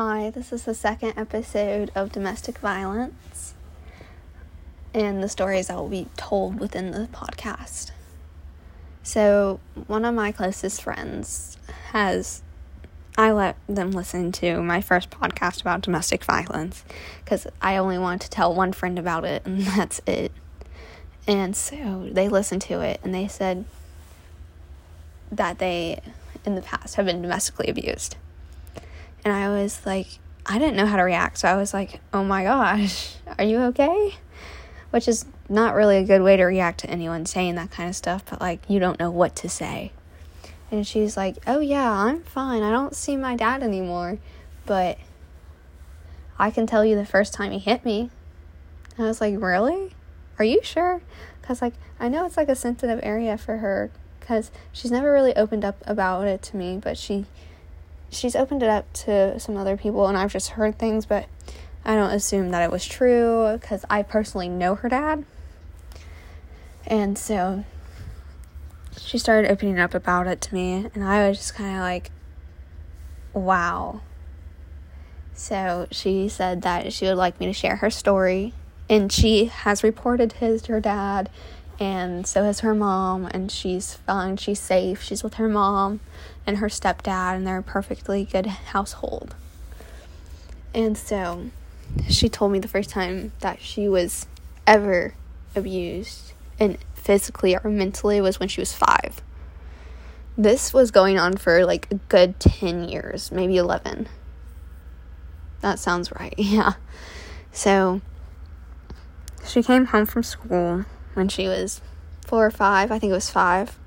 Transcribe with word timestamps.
Hi, 0.00 0.30
this 0.30 0.52
is 0.52 0.62
the 0.62 0.74
second 0.74 1.14
episode 1.16 1.90
of 1.92 2.12
Domestic 2.12 2.58
Violence 2.58 3.54
and 4.94 5.20
the 5.20 5.28
stories 5.28 5.66
that 5.66 5.76
will 5.76 5.88
be 5.88 6.06
told 6.16 6.60
within 6.60 6.92
the 6.92 7.08
podcast. 7.12 7.90
So, 9.02 9.58
one 9.88 10.04
of 10.04 10.14
my 10.14 10.30
closest 10.30 10.82
friends 10.82 11.58
has, 11.90 12.44
I 13.16 13.32
let 13.32 13.56
them 13.68 13.90
listen 13.90 14.30
to 14.30 14.62
my 14.62 14.80
first 14.80 15.10
podcast 15.10 15.62
about 15.62 15.80
domestic 15.80 16.22
violence 16.22 16.84
because 17.24 17.48
I 17.60 17.76
only 17.76 17.98
want 17.98 18.22
to 18.22 18.30
tell 18.30 18.54
one 18.54 18.72
friend 18.72 19.00
about 19.00 19.24
it 19.24 19.44
and 19.44 19.62
that's 19.62 20.00
it. 20.06 20.30
And 21.26 21.56
so 21.56 22.08
they 22.12 22.28
listened 22.28 22.62
to 22.62 22.82
it 22.82 23.00
and 23.02 23.12
they 23.12 23.26
said 23.26 23.64
that 25.32 25.58
they, 25.58 26.00
in 26.44 26.54
the 26.54 26.62
past, 26.62 26.94
have 26.94 27.06
been 27.06 27.20
domestically 27.20 27.66
abused 27.66 28.14
and 29.24 29.34
I 29.34 29.48
was 29.48 29.84
like, 29.84 30.06
I 30.46 30.58
didn't 30.58 30.76
know 30.76 30.86
how 30.86 30.96
to 30.96 31.02
react. 31.02 31.38
So 31.38 31.48
I 31.48 31.56
was 31.56 31.74
like, 31.74 32.00
oh 32.12 32.24
my 32.24 32.44
gosh, 32.44 33.16
are 33.38 33.44
you 33.44 33.58
okay? 33.64 34.14
Which 34.90 35.08
is 35.08 35.26
not 35.48 35.74
really 35.74 35.98
a 35.98 36.04
good 36.04 36.22
way 36.22 36.36
to 36.36 36.44
react 36.44 36.80
to 36.80 36.90
anyone 36.90 37.26
saying 37.26 37.56
that 37.56 37.70
kind 37.70 37.88
of 37.88 37.96
stuff, 37.96 38.24
but 38.28 38.40
like, 38.40 38.60
you 38.68 38.78
don't 38.78 38.98
know 38.98 39.10
what 39.10 39.36
to 39.36 39.48
say. 39.48 39.92
And 40.70 40.86
she's 40.86 41.16
like, 41.16 41.36
oh 41.46 41.60
yeah, 41.60 41.90
I'm 41.90 42.22
fine. 42.22 42.62
I 42.62 42.70
don't 42.70 42.94
see 42.94 43.16
my 43.16 43.36
dad 43.36 43.62
anymore, 43.62 44.18
but 44.66 44.98
I 46.38 46.50
can 46.50 46.66
tell 46.66 46.84
you 46.84 46.94
the 46.94 47.06
first 47.06 47.34
time 47.34 47.52
he 47.52 47.58
hit 47.58 47.84
me. 47.84 48.10
And 48.96 49.06
I 49.06 49.08
was 49.08 49.20
like, 49.20 49.40
really? 49.40 49.94
Are 50.38 50.44
you 50.44 50.60
sure? 50.62 51.00
Because, 51.40 51.60
like, 51.62 51.74
I 51.98 52.08
know 52.08 52.24
it's 52.26 52.36
like 52.36 52.48
a 52.48 52.54
sensitive 52.54 53.00
area 53.02 53.36
for 53.38 53.58
her 53.58 53.90
because 54.20 54.50
she's 54.72 54.90
never 54.90 55.12
really 55.12 55.34
opened 55.34 55.64
up 55.64 55.82
about 55.86 56.26
it 56.26 56.42
to 56.42 56.56
me, 56.56 56.78
but 56.78 56.98
she 56.98 57.24
she's 58.10 58.36
opened 58.36 58.62
it 58.62 58.68
up 58.68 58.92
to 58.92 59.38
some 59.38 59.56
other 59.56 59.76
people 59.76 60.06
and 60.06 60.16
I've 60.16 60.32
just 60.32 60.50
heard 60.50 60.78
things, 60.78 61.06
but 61.06 61.26
I 61.84 61.94
don't 61.94 62.10
assume 62.10 62.50
that 62.50 62.62
it 62.62 62.70
was 62.70 62.86
true 62.86 63.56
because 63.60 63.84
I 63.88 64.02
personally 64.02 64.48
know 64.48 64.74
her 64.74 64.88
dad. 64.88 65.24
And 66.86 67.18
so 67.18 67.64
she 68.98 69.18
started 69.18 69.50
opening 69.50 69.78
up 69.78 69.94
about 69.94 70.26
it 70.26 70.40
to 70.42 70.54
me, 70.54 70.88
and 70.94 71.04
I 71.04 71.28
was 71.28 71.38
just 71.38 71.54
kind 71.54 71.76
of 71.76 71.80
like, 71.80 72.10
wow. 73.32 74.00
So 75.34 75.86
she 75.90 76.28
said 76.28 76.62
that 76.62 76.92
she 76.92 77.06
would 77.06 77.16
like 77.16 77.38
me 77.38 77.46
to 77.46 77.52
share 77.52 77.76
her 77.76 77.90
story, 77.90 78.54
and 78.88 79.12
she 79.12 79.46
has 79.46 79.84
reported 79.84 80.34
his 80.34 80.62
to 80.62 80.72
her 80.72 80.80
dad, 80.80 81.30
and 81.80 82.26
so 82.26 82.44
has 82.44 82.60
her 82.60 82.74
mom, 82.74 83.26
and 83.26 83.50
she's 83.50 83.94
fine, 83.94 84.36
she's 84.36 84.58
safe, 84.58 85.00
she's 85.02 85.22
with 85.22 85.34
her 85.34 85.48
mom 85.48 86.00
and 86.46 86.58
her 86.58 86.68
stepdad, 86.68 87.36
and 87.36 87.46
they're 87.46 87.58
a 87.58 87.62
perfectly 87.62 88.24
good 88.24 88.46
household. 88.46 89.34
And 90.74 90.98
so 90.98 91.50
she 92.08 92.28
told 92.28 92.52
me 92.52 92.58
the 92.58 92.68
first 92.68 92.90
time 92.90 93.32
that 93.40 93.60
she 93.60 93.88
was 93.88 94.26
ever 94.66 95.14
abused, 95.54 96.32
and 96.58 96.78
physically 96.94 97.56
or 97.56 97.70
mentally, 97.70 98.20
was 98.20 98.40
when 98.40 98.48
she 98.48 98.60
was 98.60 98.72
five. 98.72 99.22
This 100.36 100.72
was 100.72 100.90
going 100.90 101.18
on 101.18 101.36
for 101.36 101.64
like 101.64 101.88
a 101.90 101.94
good 101.94 102.40
10 102.40 102.88
years, 102.88 103.30
maybe 103.30 103.56
11. 103.56 104.08
That 105.60 105.78
sounds 105.78 106.10
right, 106.12 106.34
yeah. 106.38 106.74
So 107.52 108.00
she 109.46 109.62
came 109.62 109.86
home 109.86 110.06
from 110.06 110.22
school 110.22 110.84
when 111.18 111.28
she 111.28 111.46
was 111.46 111.82
four 112.24 112.46
or 112.46 112.50
five. 112.50 112.90
I 112.90 112.98
think 112.98 113.10
it 113.10 113.14
was 113.14 113.28
five. 113.28 113.78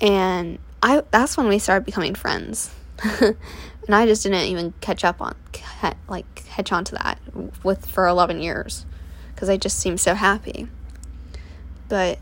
And 0.00 0.58
I 0.82 1.02
that's 1.10 1.36
when 1.36 1.48
we 1.48 1.58
started 1.58 1.86
becoming 1.86 2.14
friends. 2.14 2.74
and 3.20 3.36
I 3.88 4.04
just 4.04 4.22
didn't 4.22 4.42
even 4.42 4.74
catch 4.80 5.04
up 5.04 5.22
on 5.22 5.34
like 6.08 6.26
catch 6.34 6.72
on 6.72 6.84
to 6.84 6.94
that 6.96 7.18
with 7.62 7.86
for 7.86 8.06
11 8.06 8.40
years 8.40 8.84
because 9.34 9.48
I 9.48 9.56
just 9.56 9.78
seemed 9.78 10.00
so 10.00 10.14
happy. 10.14 10.68
But 11.88 12.18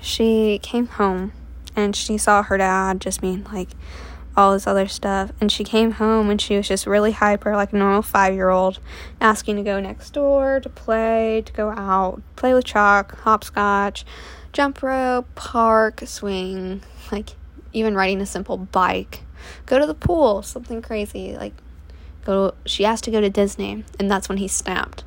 she 0.00 0.58
came 0.62 0.86
home 0.86 1.32
and 1.76 1.94
she 1.94 2.18
saw 2.18 2.42
her 2.42 2.58
dad 2.58 3.00
just 3.00 3.20
being 3.20 3.44
like 3.44 3.70
all 4.36 4.52
this 4.52 4.66
other 4.66 4.88
stuff. 4.88 5.32
And 5.40 5.50
she 5.50 5.64
came 5.64 5.92
home 5.92 6.30
and 6.30 6.40
she 6.40 6.56
was 6.56 6.68
just 6.68 6.86
really 6.86 7.12
hyper, 7.12 7.54
like 7.56 7.72
a 7.72 7.76
normal 7.76 8.02
five 8.02 8.34
year 8.34 8.50
old, 8.50 8.80
asking 9.20 9.56
to 9.56 9.62
go 9.62 9.80
next 9.80 10.10
door, 10.10 10.60
to 10.60 10.68
play, 10.68 11.42
to 11.44 11.52
go 11.52 11.70
out, 11.70 12.22
play 12.36 12.54
with 12.54 12.64
chalk, 12.64 13.18
hopscotch, 13.20 14.04
jump 14.52 14.82
rope, 14.82 15.26
park, 15.34 16.02
swing, 16.06 16.82
like 17.10 17.30
even 17.72 17.94
riding 17.94 18.20
a 18.20 18.26
simple 18.26 18.56
bike, 18.56 19.22
go 19.66 19.78
to 19.78 19.86
the 19.86 19.94
pool, 19.94 20.42
something 20.42 20.80
crazy. 20.80 21.36
Like, 21.36 21.54
go. 22.24 22.54
she 22.64 22.84
asked 22.84 23.04
to 23.04 23.10
go 23.10 23.20
to 23.20 23.30
Disney, 23.30 23.84
and 23.98 24.10
that's 24.10 24.28
when 24.28 24.38
he 24.38 24.48
snapped. 24.48 25.04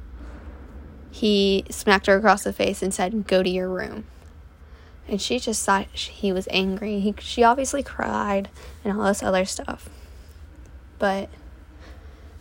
He 1.09 1.65
smacked 1.69 2.05
her 2.05 2.15
across 2.15 2.43
the 2.43 2.53
face 2.53 2.83
and 2.83 2.93
said, 2.93 3.25
Go 3.25 3.41
to 3.41 3.49
your 3.49 3.69
room 3.69 4.05
and 5.07 5.21
she 5.21 5.39
just 5.39 5.65
thought 5.65 5.87
he 5.93 6.31
was 6.31 6.47
angry. 6.51 6.99
He, 6.99 7.15
she 7.19 7.43
obviously 7.43 7.83
cried 7.83 8.49
and 8.83 8.97
all 8.97 9.07
this 9.07 9.23
other 9.23 9.45
stuff, 9.45 9.89
but 10.99 11.29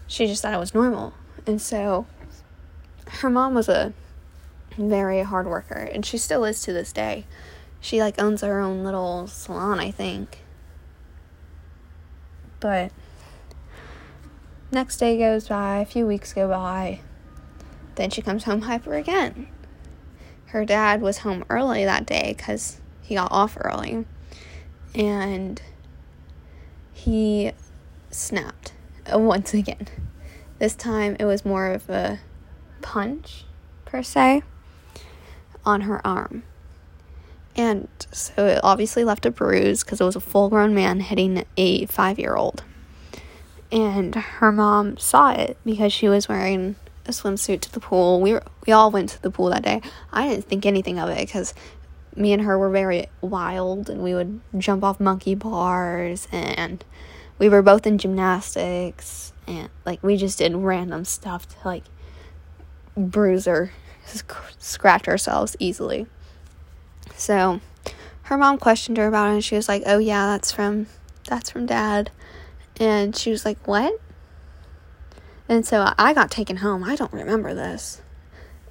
she 0.07 0.27
just 0.27 0.43
thought 0.43 0.55
it 0.55 0.59
was 0.59 0.75
normal. 0.75 1.15
And 1.47 1.61
so 1.61 2.07
her 3.07 3.31
mom 3.31 3.55
was 3.55 3.69
a 3.69 3.93
very 4.77 5.23
hard 5.23 5.47
worker, 5.47 5.89
and 5.93 6.05
she 6.05 6.19
still 6.19 6.45
is 6.45 6.63
to 6.63 6.73
this 6.73 6.93
day. 6.93 7.25
She 7.81 8.01
like 8.01 8.21
owns 8.21 8.41
her 8.41 8.61
own 8.61 8.83
little 8.83 9.27
salon, 9.29 9.79
I 9.79 9.91
think. 9.91 10.39
But 12.59 12.91
next 14.73 14.97
day 14.97 15.19
goes 15.19 15.49
by, 15.49 15.79
a 15.79 15.85
few 15.85 16.07
weeks 16.07 16.33
go 16.33 16.49
by. 16.49 17.01
Then 17.95 18.11
she 18.11 18.23
comes 18.23 18.45
home 18.45 18.63
hyper 18.63 18.95
again 18.95 19.49
her 20.57 20.65
dad 20.65 21.03
was 21.03 21.19
home 21.19 21.45
early 21.51 21.85
that 21.85 22.07
day 22.07 22.35
because 22.35 22.81
he 23.03 23.15
got 23.15 23.31
off 23.31 23.59
early. 23.61 24.07
And 24.95 25.61
he 26.95 27.53
snapped 28.11 28.73
uh, 29.13 29.19
once 29.19 29.53
again. 29.53 29.87
This 30.59 30.75
time 30.75 31.15
it 31.21 31.27
was 31.27 31.45
more 31.45 31.73
of 31.73 31.91
a 31.91 32.21
punch, 32.81 33.45
per 33.85 34.03
se, 34.03 34.45
on 35.63 35.83
her 35.83 36.05
arm. 36.07 36.43
And 37.55 37.89
so 38.11 38.47
it 38.47 38.61
obviously 38.63 39.05
left 39.05 39.27
a 39.27 39.31
bruise 39.31 39.85
because 39.85 40.01
it 40.01 40.05
was 40.05 40.17
a 40.17 40.21
full 40.21 40.49
grown 40.49 40.75
man 40.75 41.01
hitting 41.01 41.45
a 41.59 41.85
five 41.85 42.19
year 42.19 42.35
old. 42.35 42.65
And 43.71 44.15
her 44.15 44.51
mom 44.51 44.97
saw 44.97 45.33
it 45.33 45.59
because 45.67 45.93
she 45.93 46.09
was 46.09 46.31
wearing 46.31 46.77
a 47.07 47.13
swimsuit 47.13 47.61
to 47.63 47.73
the 47.73 47.81
pool. 47.81 48.21
We 48.21 48.33
were, 48.33 48.43
we 48.67 48.73
all 48.73 48.91
went 48.91 49.11
to 49.11 49.23
the 49.23 49.31
pool 49.31 49.51
that 49.51 49.63
day. 49.63 49.81
I 50.13 50.29
didn't 50.29 50.45
think 50.45 50.67
anything 50.67 50.99
of 50.99 51.09
it 51.09 51.21
because 51.21 51.55
me 52.15 52.33
and 52.33 52.43
her 52.43 52.59
were 52.59 52.71
very 52.71 53.07
wild 53.21 53.91
and 53.91 54.03
we 54.03 54.15
would 54.15 54.41
jump 54.59 54.83
off 54.83 54.99
monkey 54.99 55.35
bars 55.35 56.27
and 56.33 56.85
we 57.39 57.49
were 57.49 57.63
both 57.63 57.87
in 57.87 57.99
gymnastics 57.99 59.33
and 59.47 59.69
like 59.85 60.03
we 60.03 60.17
just 60.17 60.39
did 60.39 60.55
random 60.55 61.05
stuff 61.05 61.47
to 61.49 61.57
like 61.65 61.85
bruise 62.97 63.47
or 63.47 63.71
scratch 64.59 65.07
ourselves 65.09 65.57
easily. 65.59 66.07
So 67.15 67.61
her 68.23 68.37
mom 68.37 68.59
questioned 68.59 68.97
her 68.97 69.07
about 69.07 69.31
it 69.31 69.35
and 69.35 69.45
she 69.45 69.55
was 69.55 69.69
like, 69.69 69.83
"Oh 69.87 69.99
yeah, 69.99 70.27
that's 70.27 70.51
from 70.51 70.87
that's 71.29 71.51
from 71.51 71.67
dad." 71.67 72.11
And 72.79 73.15
she 73.15 73.31
was 73.31 73.45
like, 73.45 73.59
"What?" 73.67 74.01
And 75.49 75.65
so 75.65 75.93
I 75.97 76.13
got 76.13 76.31
taken 76.31 76.59
home. 76.59 76.83
I 76.83 76.97
don't 76.97 77.13
remember 77.13 77.55
this. 77.55 78.03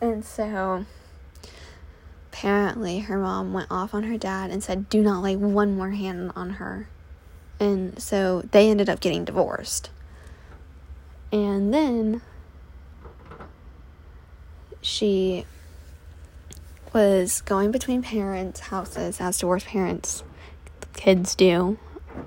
And 0.02 0.26
so 0.26 0.86
apparently 2.32 3.00
her 3.00 3.18
mom 3.18 3.54
went 3.54 3.72
off 3.72 3.94
on 3.94 4.04
her 4.04 4.18
dad 4.18 4.52
and 4.52 4.64
said, 4.64 4.90
Do 4.90 5.02
not 5.02 5.24
lay 5.24 5.36
one 5.36 5.76
more 5.76 5.92
hand 5.92 6.32
on 6.36 6.52
her. 6.52 6.88
And 7.60 8.00
so 8.02 8.42
they 8.52 8.70
ended 8.70 8.90
up 8.90 9.00
getting 9.00 9.24
divorced. 9.24 9.90
And 11.32 11.74
then 11.74 12.22
she 14.82 15.46
was 16.94 17.42
going 17.42 17.72
between 17.72 18.02
parents' 18.02 18.60
houses 18.60 19.20
as 19.20 19.38
divorced 19.38 19.68
parents 19.68 20.24
kids 20.96 21.36
do. 21.36 21.78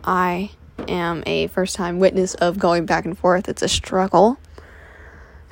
I 0.04 0.50
am 0.86 1.22
a 1.26 1.48
first 1.48 1.74
time 1.74 1.98
witness 1.98 2.34
of 2.34 2.58
going 2.58 2.86
back 2.86 3.04
and 3.04 3.18
forth. 3.18 3.48
It's 3.48 3.62
a 3.62 3.68
struggle. 3.68 4.38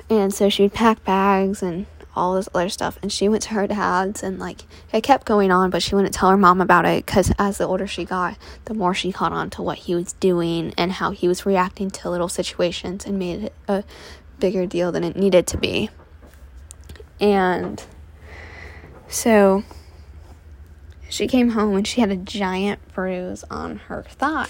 And 0.09 0.33
so 0.33 0.49
she'd 0.49 0.73
pack 0.73 1.03
bags 1.03 1.61
and 1.61 1.85
all 2.15 2.35
this 2.35 2.49
other 2.53 2.69
stuff. 2.69 2.97
And 3.01 3.11
she 3.11 3.29
went 3.29 3.43
to 3.43 3.53
her 3.53 3.67
dad's, 3.67 4.23
and 4.23 4.39
like 4.39 4.63
it 4.91 5.01
kept 5.03 5.25
going 5.25 5.51
on, 5.51 5.69
but 5.69 5.83
she 5.83 5.95
wouldn't 5.95 6.13
tell 6.13 6.29
her 6.29 6.37
mom 6.37 6.61
about 6.61 6.85
it 6.85 7.05
because 7.05 7.31
as 7.37 7.57
the 7.57 7.67
older 7.67 7.87
she 7.87 8.05
got, 8.05 8.37
the 8.65 8.73
more 8.73 8.93
she 8.93 9.11
caught 9.11 9.31
on 9.31 9.49
to 9.51 9.61
what 9.61 9.79
he 9.79 9.95
was 9.95 10.13
doing 10.13 10.73
and 10.77 10.93
how 10.93 11.11
he 11.11 11.27
was 11.27 11.45
reacting 11.45 11.89
to 11.91 12.09
little 12.09 12.29
situations 12.29 13.05
and 13.05 13.19
made 13.19 13.43
it 13.45 13.53
a 13.67 13.83
bigger 14.39 14.65
deal 14.65 14.91
than 14.91 15.03
it 15.03 15.15
needed 15.15 15.45
to 15.47 15.57
be. 15.57 15.89
And 17.19 17.83
so 19.07 19.63
she 21.09 21.27
came 21.27 21.49
home 21.49 21.75
and 21.75 21.87
she 21.87 22.01
had 22.01 22.11
a 22.11 22.17
giant 22.17 22.79
bruise 22.93 23.43
on 23.49 23.77
her 23.87 24.03
thigh 24.09 24.47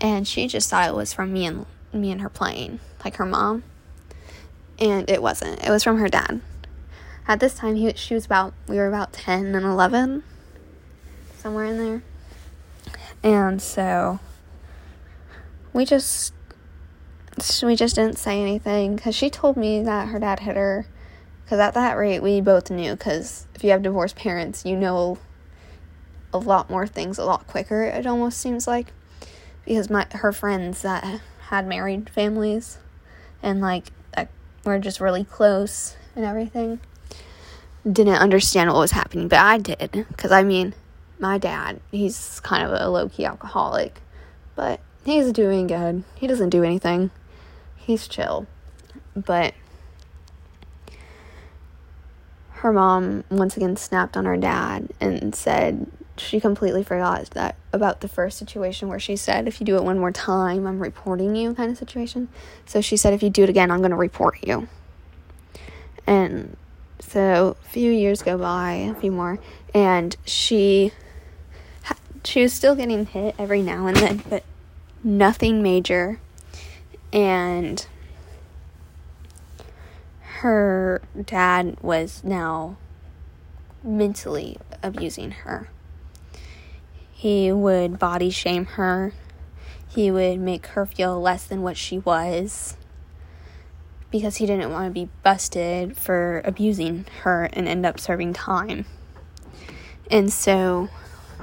and 0.00 0.26
she 0.28 0.46
just 0.46 0.70
thought 0.70 0.88
it 0.88 0.94
was 0.94 1.12
from 1.12 1.32
me 1.32 1.46
and 1.46 1.66
me 1.92 2.10
and 2.10 2.20
her 2.20 2.28
playing, 2.28 2.80
like 3.04 3.16
her 3.16 3.26
mom. 3.26 3.64
And 4.78 5.08
it 5.10 5.22
wasn't. 5.22 5.64
It 5.64 5.70
was 5.70 5.82
from 5.82 5.98
her 5.98 6.08
dad. 6.08 6.40
At 7.26 7.40
this 7.40 7.54
time, 7.54 7.74
he, 7.76 7.92
she 7.94 8.14
was 8.14 8.24
about, 8.24 8.54
we 8.66 8.76
were 8.76 8.86
about 8.86 9.12
10 9.12 9.54
and 9.54 9.66
11, 9.66 10.22
somewhere 11.36 11.64
in 11.66 11.78
there. 11.78 12.02
And 13.22 13.60
so 13.60 14.20
we 15.72 15.84
just 15.84 16.32
we 17.62 17.76
just 17.76 17.94
didn't 17.94 18.18
say 18.18 18.40
anything 18.40 18.96
because 18.96 19.14
she 19.14 19.30
told 19.30 19.56
me 19.56 19.82
that 19.82 20.08
her 20.08 20.18
dad 20.18 20.40
hit 20.40 20.56
her. 20.56 20.86
Because 21.44 21.60
at 21.60 21.74
that 21.74 21.96
rate, 21.96 22.20
we 22.20 22.40
both 22.40 22.70
knew. 22.70 22.92
Because 22.92 23.46
if 23.54 23.64
you 23.64 23.70
have 23.70 23.82
divorced 23.82 24.16
parents, 24.16 24.64
you 24.64 24.76
know 24.76 25.18
a 26.32 26.38
lot 26.38 26.68
more 26.68 26.86
things 26.86 27.18
a 27.18 27.24
lot 27.24 27.46
quicker. 27.46 27.82
It 27.82 28.06
almost 28.06 28.38
seems 28.38 28.66
like 28.66 28.92
because 29.64 29.88
my 29.88 30.06
her 30.10 30.32
friends 30.32 30.82
that 30.82 31.20
had 31.48 31.66
married 31.66 32.10
families 32.10 32.78
and 33.42 33.60
like 33.60 33.92
were 34.68 34.78
just 34.78 35.00
really 35.00 35.24
close 35.24 35.96
and 36.14 36.24
everything 36.24 36.80
didn't 37.90 38.16
understand 38.16 38.70
what 38.70 38.78
was 38.78 38.92
happening, 38.92 39.28
but 39.28 39.38
I 39.38 39.58
did. 39.58 39.90
Because 40.08 40.30
I 40.30 40.42
mean, 40.42 40.74
my 41.18 41.38
dad, 41.38 41.80
he's 41.90 42.40
kind 42.40 42.64
of 42.64 42.78
a 42.78 42.88
low 42.88 43.08
key 43.08 43.24
alcoholic, 43.24 44.00
but 44.54 44.80
he's 45.04 45.32
doing 45.32 45.66
good. 45.66 46.04
He 46.14 46.26
doesn't 46.26 46.50
do 46.50 46.62
anything 46.62 47.10
he's 47.88 48.06
chill. 48.06 48.46
But 49.16 49.54
her 52.50 52.72
mom 52.72 53.24
once 53.30 53.56
again 53.56 53.76
snapped 53.76 54.16
on 54.16 54.26
her 54.26 54.36
dad 54.36 54.90
and 55.00 55.34
said 55.34 55.86
she 56.20 56.40
completely 56.40 56.82
forgot 56.82 57.30
that 57.30 57.56
about 57.72 58.00
the 58.00 58.08
first 58.08 58.38
situation 58.38 58.88
where 58.88 58.98
she 58.98 59.16
said 59.16 59.46
if 59.46 59.60
you 59.60 59.66
do 59.66 59.76
it 59.76 59.84
one 59.84 59.98
more 59.98 60.12
time 60.12 60.66
i'm 60.66 60.80
reporting 60.80 61.36
you 61.36 61.54
kind 61.54 61.70
of 61.70 61.78
situation. 61.78 62.28
So 62.66 62.80
she 62.80 62.96
said 62.96 63.12
if 63.12 63.22
you 63.22 63.30
do 63.30 63.44
it 63.44 63.50
again 63.50 63.70
i'm 63.70 63.78
going 63.78 63.90
to 63.90 63.96
report 63.96 64.38
you. 64.46 64.68
And 66.06 66.56
so 67.00 67.56
a 67.62 67.68
few 67.68 67.90
years 67.90 68.22
go 68.22 68.38
by 68.38 68.72
a 68.72 68.94
few 68.94 69.12
more 69.12 69.38
and 69.74 70.16
she 70.24 70.92
she 72.24 72.42
was 72.42 72.52
still 72.52 72.74
getting 72.74 73.06
hit 73.06 73.34
every 73.38 73.62
now 73.62 73.86
and 73.86 73.96
then 73.96 74.22
but 74.28 74.44
nothing 75.02 75.62
major. 75.62 76.20
And 77.12 77.86
her 80.20 81.00
dad 81.24 81.76
was 81.80 82.22
now 82.22 82.76
mentally 83.82 84.58
abusing 84.82 85.30
her. 85.30 85.68
He 87.18 87.50
would 87.50 87.98
body 87.98 88.30
shame 88.30 88.64
her. 88.64 89.12
He 89.88 90.08
would 90.08 90.38
make 90.38 90.68
her 90.68 90.86
feel 90.86 91.20
less 91.20 91.44
than 91.44 91.62
what 91.62 91.76
she 91.76 91.98
was 91.98 92.76
because 94.12 94.36
he 94.36 94.46
didn't 94.46 94.70
want 94.70 94.86
to 94.86 94.92
be 94.92 95.08
busted 95.24 95.96
for 95.96 96.42
abusing 96.44 97.06
her 97.22 97.50
and 97.52 97.66
end 97.66 97.84
up 97.84 97.98
serving 97.98 98.34
time. 98.34 98.84
And 100.08 100.32
so 100.32 100.90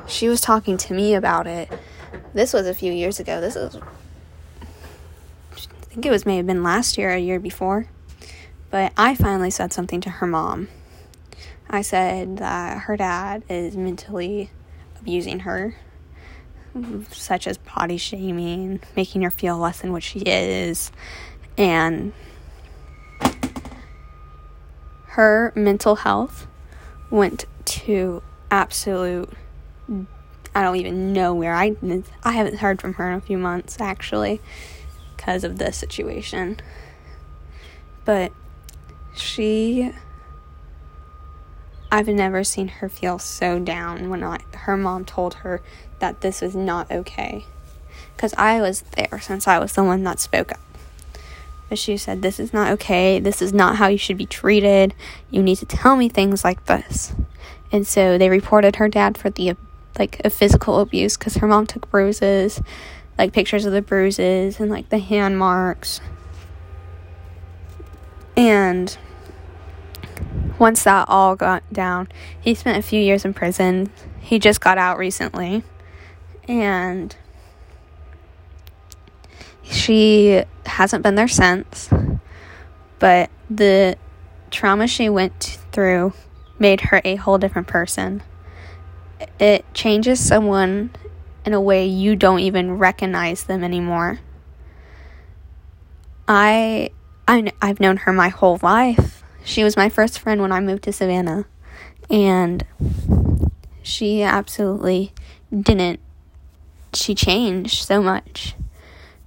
she 0.08 0.30
was 0.30 0.40
talking 0.40 0.78
to 0.78 0.94
me 0.94 1.14
about 1.14 1.46
it. 1.46 1.70
This 2.34 2.54
was 2.54 2.68
a 2.68 2.74
few 2.74 2.94
years 2.94 3.20
ago. 3.20 3.42
This 3.42 3.58
is 3.58 3.76
I 3.76 3.82
think 5.90 6.06
it 6.06 6.10
was 6.10 6.26
may 6.26 6.38
have 6.38 6.48
been 6.48 6.64
last 6.64 6.98
year 6.98 7.10
or 7.10 7.16
a 7.16 7.20
year 7.20 7.42
before. 7.42 7.88
But 8.72 8.94
I 8.96 9.14
finally 9.14 9.52
said 9.52 9.74
something 9.74 10.00
to 10.00 10.10
her 10.10 10.26
mom. 10.26 10.70
I 11.70 11.82
said 11.82 12.38
that 12.38 12.84
her 12.84 12.96
dad 12.96 13.44
is 13.50 13.76
mentally 13.76 14.52
abusing 15.06 15.42
her, 15.42 15.76
such 17.12 17.46
as 17.46 17.60
body 17.60 17.96
shaming, 17.96 18.82
making 18.96 19.22
her 19.22 19.30
feel 19.30 19.56
less 19.56 19.82
than 19.82 19.92
what 19.92 20.02
she 20.02 20.20
is, 20.22 20.92
and 21.60 22.12
her 25.06 25.54
mental 25.56 25.98
health 25.98 26.48
went 27.12 27.46
to 27.66 28.24
absolute 28.50 29.30
I 30.56 30.64
don't 30.64 30.78
even 30.78 31.14
know 31.14 31.36
where 31.36 31.54
I 31.54 31.76
I 32.24 32.32
haven't 32.32 32.58
heard 32.58 32.82
from 32.82 32.96
her 32.96 33.12
in 33.12 33.18
a 33.18 33.22
few 33.22 33.38
months 33.38 33.80
actually 33.80 34.42
because 35.16 35.44
of 35.44 35.60
this 35.60 35.78
situation. 35.78 36.60
But 38.06 38.32
she 39.16 39.92
I've 41.92 42.08
never 42.08 42.44
seen 42.44 42.68
her 42.68 42.90
feel 42.90 43.20
so 43.20 43.60
down 43.60 44.10
when 44.10 44.24
I, 44.24 44.40
her 44.54 44.76
mom 44.76 45.06
told 45.06 45.36
her 45.36 45.62
that 46.00 46.22
this 46.22 46.42
was 46.42 46.56
not 46.56 46.92
okay. 46.92 47.46
Because 48.16 48.34
I 48.38 48.62
was 48.62 48.82
there 48.96 49.20
since 49.22 49.48
I 49.48 49.60
was 49.60 49.74
the 49.74 49.84
one 49.84 50.04
that 50.04 50.20
spoke 50.20 50.52
up. 50.52 50.60
But 51.70 51.80
she 51.80 51.98
said, 51.98 52.22
This 52.22 52.40
is 52.40 52.54
not 52.54 52.72
okay. 52.74 53.20
This 53.20 53.42
is 53.42 53.54
not 53.54 53.78
how 53.78 53.88
you 53.88 53.98
should 53.98 54.18
be 54.18 54.26
treated. 54.26 54.94
You 55.30 55.42
need 55.42 55.58
to 55.58 55.66
tell 55.66 55.96
me 55.96 56.10
things 56.10 56.44
like 56.44 56.66
this. 56.66 57.14
And 57.72 57.86
so 57.88 58.18
they 58.18 58.30
reported 58.30 58.78
her 58.78 58.88
dad 58.88 59.18
for 59.18 59.30
the 59.30 59.56
like 59.98 60.22
a 60.26 60.30
physical 60.30 60.80
abuse 60.80 61.18
because 61.18 61.36
her 61.36 61.48
mom 61.48 61.66
took 61.66 61.90
bruises 61.90 62.62
like 63.18 63.32
pictures 63.32 63.66
of 63.66 63.72
the 63.72 63.82
bruises 63.82 64.60
and 64.60 64.70
like 64.70 64.90
the 64.90 65.00
hand 65.00 65.38
marks. 65.38 66.02
And 68.36 68.98
once 70.60 70.84
that 70.84 71.08
all 71.10 71.36
got 71.36 71.64
down, 71.72 72.08
he 72.40 72.56
spent 72.56 72.78
a 72.78 72.82
few 72.82 73.02
years 73.02 73.26
in 73.26 73.34
prison. 73.34 73.92
He 74.20 74.40
just 74.40 74.62
got 74.62 74.78
out 74.78 74.98
recently. 74.98 75.64
And 76.48 77.16
she 79.64 80.44
hasn't 80.66 81.04
been 81.04 81.16
there 81.16 81.28
since. 81.28 81.90
But 83.00 83.30
the 83.50 83.98
trauma 84.52 84.88
she 84.88 85.10
went 85.10 85.60
through 85.72 86.14
made 86.58 86.82
her 86.82 87.02
a 87.04 87.16
whole 87.16 87.38
different 87.38 87.68
person. 87.68 88.24
It 89.40 89.66
changes 89.74 90.26
someone 90.26 90.92
in 91.46 91.54
a 91.54 91.62
way 91.62 91.86
you 91.86 92.16
don't 92.16 92.40
even 92.40 92.78
recognize 92.78 93.44
them 93.44 93.64
anymore. 93.64 94.20
I, 96.28 96.90
I 97.28 97.52
I've 97.62 97.80
known 97.80 97.98
her 97.98 98.14
my 98.14 98.30
whole 98.30 98.60
life. 98.64 99.24
She 99.46 99.64
was 99.64 99.78
my 99.78 99.90
first 99.90 100.20
friend 100.20 100.42
when 100.42 100.52
I 100.52 100.60
moved 100.60 100.84
to 100.84 100.92
Savannah, 100.92 101.46
and 102.10 102.66
she 103.84 104.24
absolutely 104.24 105.14
didn't. 105.58 106.00
She 106.94 107.14
changed 107.14 107.86
so 107.86 108.02
much. 108.02 108.56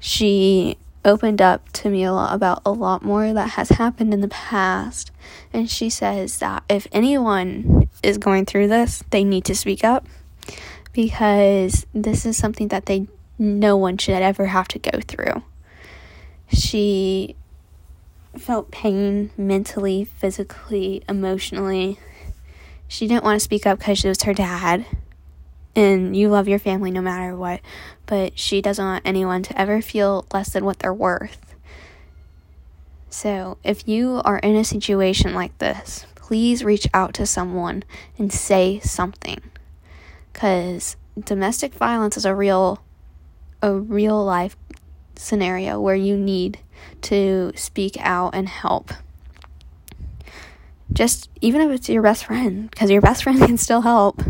She 0.00 0.76
opened 1.04 1.40
up 1.40 1.70
to 1.72 1.88
me 1.88 2.04
a 2.04 2.12
lot 2.12 2.34
about 2.34 2.60
a 2.66 2.72
lot 2.72 3.02
more 3.02 3.32
that 3.32 3.50
has 3.50 3.70
happened 3.70 4.12
in 4.12 4.20
the 4.20 4.28
past. 4.28 5.10
And 5.52 5.70
she 5.70 5.88
says 5.88 6.38
that 6.38 6.64
if 6.68 6.86
anyone 6.92 7.88
is 8.02 8.18
going 8.18 8.44
through 8.44 8.68
this, 8.68 9.04
they 9.10 9.24
need 9.24 9.44
to 9.46 9.54
speak 9.54 9.84
up 9.84 10.06
because 10.92 11.86
this 11.94 12.26
is 12.26 12.36
something 12.36 12.68
that 12.68 12.86
they 12.86 13.06
no 13.38 13.76
one 13.76 13.96
should 13.96 14.20
ever 14.20 14.46
have 14.46 14.66
to 14.68 14.78
go 14.78 14.98
through. 15.06 15.42
She 16.52 17.36
felt 18.38 18.70
pain 18.70 19.30
mentally, 19.36 20.04
physically, 20.04 21.02
emotionally. 21.08 21.98
She 22.86 23.06
didn't 23.06 23.24
want 23.24 23.38
to 23.38 23.44
speak 23.44 23.66
up 23.66 23.78
because 23.78 24.04
it 24.04 24.08
was 24.08 24.22
her 24.22 24.34
dad. 24.34 24.86
And 25.76 26.16
you 26.16 26.28
love 26.28 26.48
your 26.48 26.58
family 26.58 26.90
no 26.90 27.00
matter 27.00 27.36
what, 27.36 27.60
but 28.06 28.38
she 28.38 28.60
doesn't 28.60 28.84
want 28.84 29.06
anyone 29.06 29.42
to 29.44 29.60
ever 29.60 29.80
feel 29.80 30.26
less 30.32 30.50
than 30.50 30.64
what 30.64 30.80
they're 30.80 30.94
worth. 30.94 31.54
So, 33.10 33.58
if 33.62 33.86
you 33.86 34.20
are 34.24 34.38
in 34.38 34.56
a 34.56 34.64
situation 34.64 35.34
like 35.34 35.56
this, 35.58 36.06
please 36.14 36.64
reach 36.64 36.86
out 36.92 37.14
to 37.14 37.26
someone 37.26 37.84
and 38.18 38.32
say 38.32 38.80
something 38.80 39.40
because 40.32 40.96
domestic 41.18 41.74
violence 41.74 42.16
is 42.16 42.24
a 42.24 42.34
real 42.34 42.82
a 43.62 43.72
real 43.72 44.24
life 44.24 44.56
scenario 45.18 45.80
where 45.80 45.94
you 45.94 46.16
need 46.16 46.58
to 47.02 47.52
speak 47.54 47.96
out 48.00 48.34
and 48.34 48.48
help. 48.48 48.92
Just 50.92 51.28
even 51.40 51.60
if 51.60 51.70
it's 51.70 51.88
your 51.88 52.02
best 52.02 52.24
friend 52.24 52.70
because 52.70 52.90
your 52.90 53.02
best 53.02 53.22
friend 53.24 53.38
can 53.38 53.58
still 53.58 53.82
help. 53.82 54.22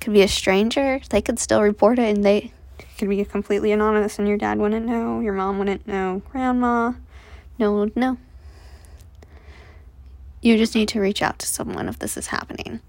Could 0.00 0.12
be 0.12 0.22
a 0.22 0.28
stranger 0.28 1.00
they 1.10 1.22
could 1.22 1.38
still 1.38 1.62
report 1.62 1.98
it 1.98 2.16
and 2.16 2.24
they 2.24 2.52
could 2.98 3.08
be 3.08 3.24
completely 3.24 3.70
anonymous 3.70 4.18
and 4.18 4.26
your 4.26 4.36
dad 4.36 4.58
wouldn't 4.58 4.84
know 4.84 5.20
your 5.20 5.32
mom 5.32 5.58
wouldn't 5.58 5.86
know 5.86 6.22
grandma 6.30 6.92
no 7.58 7.72
one 7.72 7.80
would 7.80 7.96
know. 7.96 8.18
You 10.40 10.58
just 10.58 10.74
need 10.74 10.88
to 10.88 11.00
reach 11.00 11.22
out 11.22 11.38
to 11.38 11.46
someone 11.46 11.88
if 11.88 11.98
this 12.00 12.16
is 12.16 12.28
happening. 12.28 12.80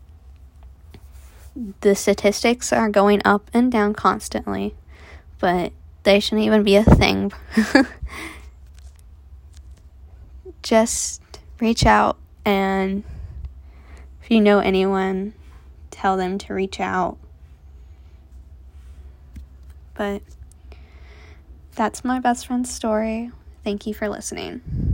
The 1.82 1.93
statistics 1.93 2.74
are 2.74 2.89
going 2.89 3.22
up 3.24 3.51
and 3.53 3.72
down 3.72 3.93
constantly, 3.93 4.74
but 5.39 5.72
they 6.03 6.19
shouldn't 6.19 6.45
even 6.45 6.63
be 6.63 6.75
a 6.75 6.83
thing. 6.83 7.31
Just 10.63 11.22
reach 11.60 11.86
out 11.86 12.17
and 12.45 13.03
if 14.22 14.31
you 14.31 14.39
know 14.39 14.60
anyone, 14.60 15.33
tell 15.91 16.15
them 16.15 16.38
to 16.39 16.53
reach 16.53 16.79
out. 16.79 17.17
But 19.95 20.22
that's 21.75 22.03
my 22.03 22.19
best 22.19 22.48
friend's 22.48 22.74
story. 22.74 23.31
Thank 23.63 23.86
you 23.86 23.93
for 23.93 24.07
listening. 24.10 24.93